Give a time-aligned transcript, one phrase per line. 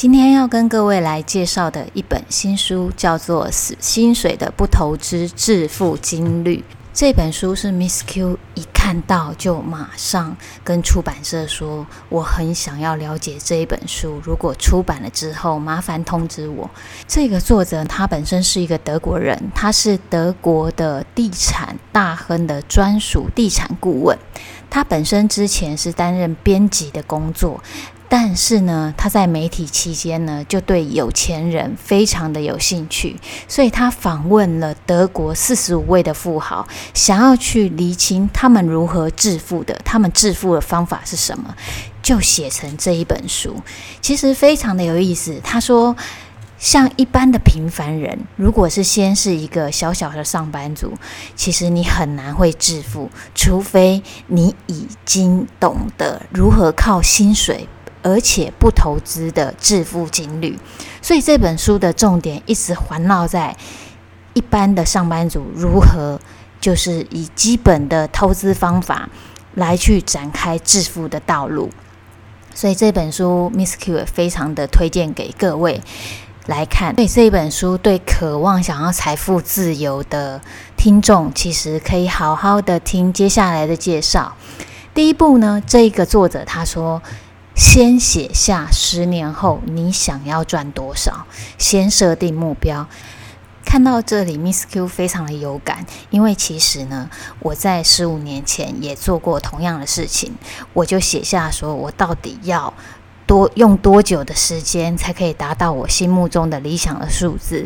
[0.00, 6.56] 今天要跟各位来介绍的一本新书，叫做《死薪水的不投资致富金律》。
[6.94, 10.34] 这本书是 Miss Q 一看到就马上
[10.64, 14.18] 跟出版社说，我很想要了解这一本书。
[14.24, 16.70] 如果出版了之后，麻烦通知我。
[17.06, 24.16] 这个作者他本身是一个德国人，他是德国的地产大亨的专属地产顾问。
[24.70, 27.62] 他本身之前是担任编辑的工作。
[28.12, 33.16] 但是呢，他在媒体期间呢，就对有钱人非常的有兴趣，
[33.46, 41.54] 所以他访问了德国四十五位的富豪，想要去厘清他们如何致富的，他们致富的方法是什么，
[42.02, 43.54] 就写成这一本书。
[44.00, 45.40] 其实非常的有意思。
[45.44, 45.96] 他说，
[46.58, 50.94] 像一般的平凡人，如果是先是一个小小的上班族，
[51.36, 57.68] 其实你很难会致富，除非你已经懂得如何靠薪水。
[58.02, 60.58] 而且不投资的致富金律，
[61.02, 63.54] 所以这本书的重点一直环绕在
[64.32, 66.18] 一般的上班族如何，
[66.60, 69.08] 就是以基本的投资方法
[69.54, 71.68] 来去展开致富的道路。
[72.54, 75.82] 所以这本书 Miss Q 也非常的推荐给各位
[76.46, 76.94] 来看。
[76.94, 80.40] 所以这本书对渴望想要财富自由的
[80.76, 84.34] 听众，其实可以好好的听接下来的介绍。
[84.94, 87.02] 第一步呢，这一个作者他说。
[87.60, 91.26] 先写下十年后你想要赚多少，
[91.58, 92.88] 先设定目标。
[93.66, 100.32] 看到这里，Miss Q 非常的有感，因为其实呢，我在十五年前也做过同样的事情，
[100.72, 102.72] 我就写下说我到底要。
[103.30, 107.64] 多用多久的时间才可以达到我心目中的理想的数字？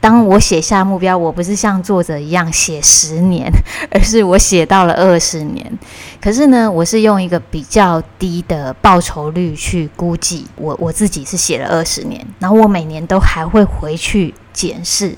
[0.00, 3.50] 当我写下目标，我不是像作者一样写十年，
[3.90, 5.78] 而是我写到了二十年。
[6.22, 15.12] 可是呢，我是用一个比较低的报酬率去估计，我我自己是写了二十年，然后我每年都还会回去检视。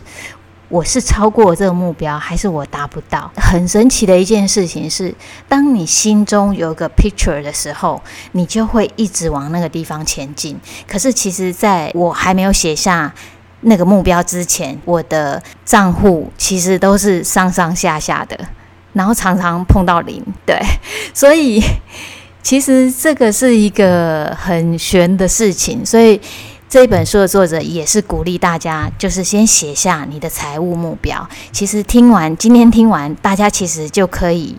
[0.69, 3.31] 我是超过这个目标，还是我达不到？
[3.37, 5.15] 很神奇的一件事情是，
[5.49, 8.03] 当你心中有个 picture 的时候，
[8.33, 10.59] 你就会一直往那个地方前进。
[10.89, 13.15] 可是，其实在我还没有写下
[13.61, 18.37] 那个目标之前，我的账户其实都是上上下下的，
[18.93, 20.21] 然后常常碰到零。
[20.45, 20.61] 对，
[21.15, 21.63] 所以
[22.43, 25.87] 其实这个是一个很玄的事情。
[25.87, 26.21] 所以。
[26.69, 31.27] 这本书的作者也是鼓励大家，就是先写下你的财务目标。
[31.53, 34.57] 其实听完今天听完，大家其实就可以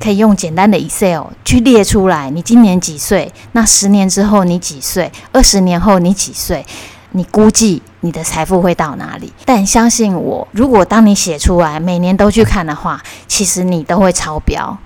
[0.00, 3.30] 可以用简单的 Excel 去列出来，你今年几岁？
[3.52, 5.12] 那十年之后你几岁？
[5.30, 6.64] 二十年后你几岁？
[7.10, 9.30] 你估计你的财富会到哪里？
[9.44, 14.78] 但相信我，如果当你写出来，每年都去看的话，其实你都会超标。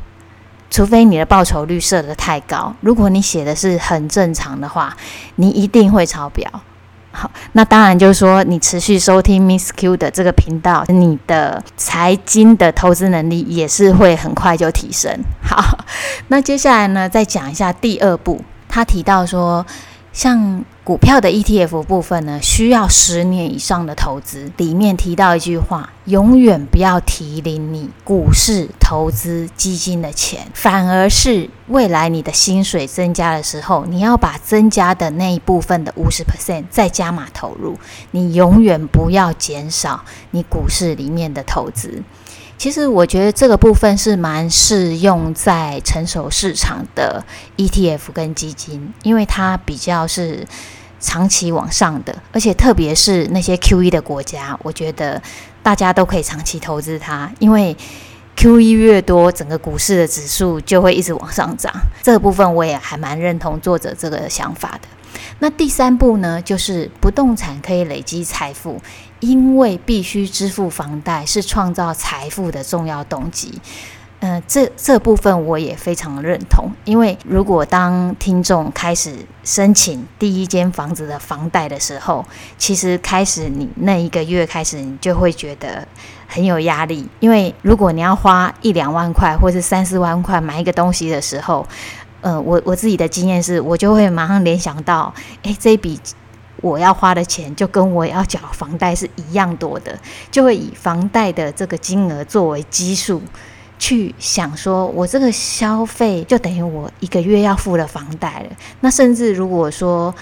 [0.71, 4.97] 除非你的报酬率设得太高，如果你写的是很正常的话，
[5.37, 6.51] 你一定会超标。
[7.13, 15.11] 好，那当然就是说，你持续收听 Miss Q 的这个频道，你的财经的投资能力也是会很快就提升。
[15.43, 15.79] 好，
[16.29, 19.65] 那接下来呢，再讲一下第二步，他提到说，
[20.13, 24.53] 像股票的 ETF 部分呢，需要十年以上的投资。
[24.57, 37.77] 里面提到一句话：永远不要提领你股市投资基金的钱，反而是未来你的薪水增加的时候，你要把增加的那一部分的五十 percent 再加码投入。
[38.13, 42.01] 你永远不要减少你股市里面的投资。
[42.59, 47.25] 其实我觉得这个部分是蛮适用在成熟市场的
[47.57, 50.47] ETF 跟基金，因为它比较是
[50.99, 55.21] 长期往上的，而且特别是那些 QE 的国家，我觉得
[55.63, 57.77] 大家都可以长期投资它，因为
[58.37, 61.73] QE 越多，整个股市的指数就会一直往上涨。
[62.03, 64.89] 这个部分我也还蛮认同作者这个想法的。
[65.39, 68.81] 那第三步呢，就是不动产可以累积财富。
[69.21, 73.59] 因为必须支付房贷是创造财富的重要动机，
[74.21, 76.71] 嗯、这这部分我也非常认同。
[76.85, 82.23] 因为如果当听众开始申请第一间房子的房贷的时候，
[82.59, 85.89] 其实开始你那一个月开始，你就会觉得
[86.29, 87.09] 很有压力。
[87.19, 91.67] 因为如果你要花一两万块或是三四万块买一个东西的时候，
[92.27, 95.15] 呃，我我自己的经验是，我就会马上联想到，
[95.45, 96.01] 哎，这笔。
[96.63, 99.97] 我要花的钱就跟我要缴房贷是一样多的，
[100.31, 103.21] 就会以房贷的这个金额作为基数
[103.79, 108.57] 去想，说我这个消费就等于我一个月要付的房贷了。
[108.81, 110.13] 那甚至如果说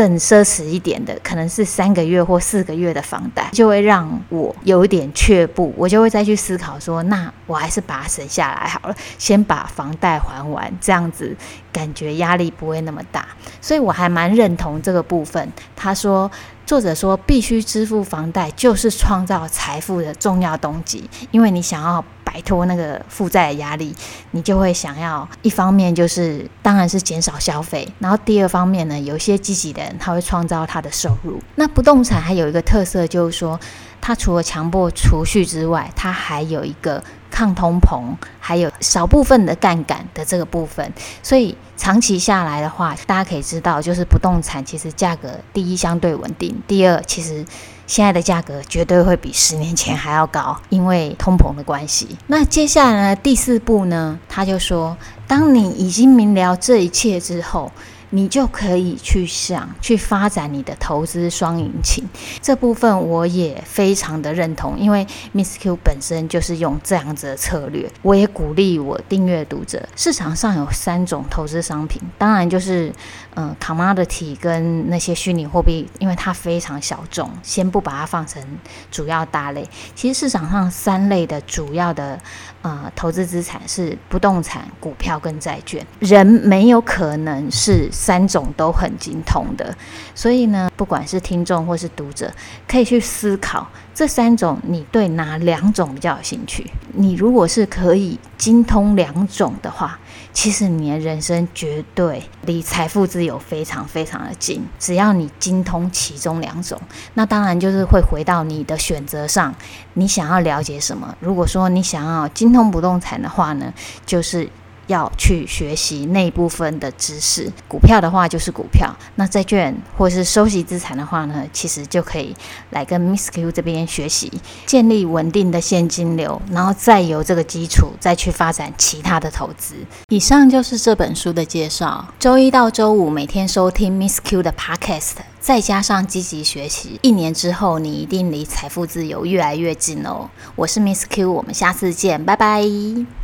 [0.00, 11.36] 更奢侈一点的，可能是三个月或四个月的房贷，就会让我有一点却步，我就会再去思考说，那我还是把它省下来好了，先把房贷还完，这样子
[11.70, 13.28] 感觉压力不会那么大。
[13.60, 15.52] 所以我还蛮认同这个部分。
[15.76, 16.30] 他说，
[16.64, 22.02] 作者说必须支付房贷就是创造财富的重要动机，因为你想要。
[22.32, 23.92] 摆脱那个负债的压力，
[24.30, 31.40] 你就会想要一方面就是当然是减少消费，然后第二方面呢，有一些积极的人他会创造他的收入。
[31.56, 33.58] 那不动产还有一个特色就是说，
[34.00, 37.02] 它除了强迫储蓄之外，它还有一个
[37.40, 38.02] 抗通膨，
[38.38, 40.92] 还有少部分的杠杆的这个部分。
[41.22, 47.46] 所以长期下来的话，大家可以知道，就是不动产其实价格第一相对稳定，第二其实。
[47.86, 52.16] 现在的价格绝对会比十年前还要高，因为通膨的关系。
[52.28, 54.96] 那接下来呢，第四步呢，他就说，
[55.26, 57.72] 当你已经明了这一切之后。
[58.10, 62.04] 你就可以去想，去发展你的投资双引擎。
[62.42, 67.88] 这部分我也非常的认同，因为 Miss Q 本身就是用这样子的策略。
[68.02, 72.92] 我也鼓励我订阅读者，市场上有三种投资商品，当然就是
[73.36, 78.42] 嗯，commodity 跟那些虚拟货币，因为它非常小众，先不把它放成
[78.90, 79.64] 主要大类。
[79.94, 82.18] 其实市场上三类的主要的
[82.62, 85.86] 呃投资资产是不动产、股票跟债券。
[86.00, 87.88] 人没有可能是。
[88.00, 89.76] 三种都很精通的，
[90.14, 92.32] 所以呢，不管是听众或是读者，
[92.66, 96.70] 可以去思考这三种，你对哪两种比较有兴趣？
[96.94, 99.98] 你如果是可以精通两种的话，
[100.32, 104.66] 其实你的人生绝对离财富自由非常非常的近。
[104.78, 106.80] 只要你精通其中两种，
[107.12, 109.54] 那当然就是会回到你的选择上，
[109.92, 111.14] 你想要了解什么？
[111.20, 113.74] 如果说你想要精通不动产的话呢，
[114.06, 114.48] 就是。
[114.90, 122.34] 要去学习那部分的知识，股票的话就是股票，那债券或是收息资产的话呢，其实就可以
[122.70, 124.32] 来跟 Miss Q 这边学习，
[124.66, 129.76] 建立稳定的现金流，然后再由这个基础再去发展其他的投资。
[130.08, 132.08] 以上就是这本书的介绍。
[132.18, 140.28] 周一到周五每天收听 Miss Q 的 Podcast，再加上积极学习，一年之后你一定离财富自由越来越近哦。
[140.56, 143.19] 我是 Miss Q，我们下次见，拜拜。